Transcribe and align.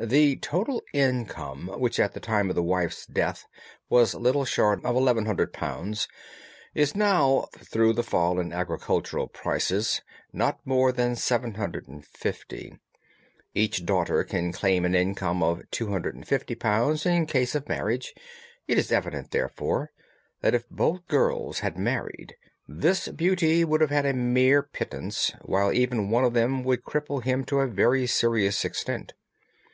The 0.00 0.36
total 0.36 0.80
income, 0.94 1.68
which 1.78 2.00
at 2.00 2.14
the 2.14 2.18
time 2.18 2.48
of 2.48 2.54
the 2.56 2.62
wife's 2.62 3.04
death 3.04 3.44
was 3.90 4.14
little 4.14 4.46
short 4.46 4.82
of 4.82 4.94
£ 4.94 4.94
1,100, 4.94 5.54
is 6.74 6.94
now, 6.94 7.48
through 7.58 7.92
the 7.92 8.02
fall 8.02 8.40
in 8.40 8.50
agricultural 8.50 9.26
prices, 9.26 10.00
not 10.32 10.58
more 10.64 10.90
than 10.90 11.12
£ 11.12 11.18
750. 11.18 12.78
Each 13.52 13.84
daughter 13.84 14.24
can 14.24 14.52
claim 14.52 14.86
an 14.86 14.94
income 14.94 15.42
of 15.42 15.58
£ 15.58 15.70
250, 15.70 16.54
in 17.10 17.26
case 17.26 17.54
of 17.54 17.68
marriage. 17.68 18.14
It 18.66 18.78
is 18.78 18.90
evident, 18.90 19.32
therefore, 19.32 19.92
that 20.40 20.54
if 20.54 20.66
both 20.70 21.06
girls 21.08 21.58
had 21.58 21.76
married, 21.76 22.34
this 22.66 23.08
beauty 23.08 23.66
would 23.66 23.82
have 23.82 23.90
had 23.90 24.06
a 24.06 24.14
mere 24.14 24.62
pittance, 24.62 25.32
while 25.42 25.70
even 25.74 26.08
one 26.08 26.24
of 26.24 26.32
them 26.32 26.64
would 26.64 26.84
cripple 26.84 27.22
him 27.22 27.44
to 27.44 27.58
a 27.60 27.66
very 27.66 28.06
serious 28.06 28.64
extent. 28.64 29.12